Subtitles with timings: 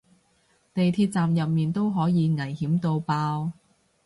[0.73, 3.51] 地鐵站入面都可以危險到爆